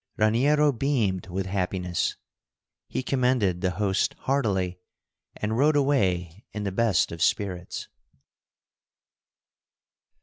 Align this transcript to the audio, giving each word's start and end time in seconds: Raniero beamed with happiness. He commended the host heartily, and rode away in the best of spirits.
Raniero 0.17 0.71
beamed 0.71 1.27
with 1.27 1.45
happiness. 1.45 2.15
He 2.87 3.03
commended 3.03 3.61
the 3.61 3.69
host 3.77 4.15
heartily, 4.21 4.79
and 5.37 5.55
rode 5.59 5.75
away 5.75 6.43
in 6.53 6.63
the 6.63 6.71
best 6.71 7.11
of 7.11 7.21
spirits. 7.21 7.87